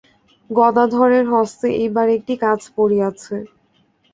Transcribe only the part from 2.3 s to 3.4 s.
কাজ পড়িয়াছে।